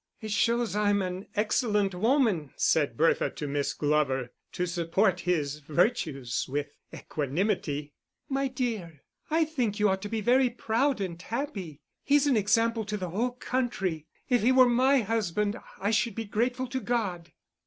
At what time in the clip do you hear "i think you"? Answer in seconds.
9.29-9.89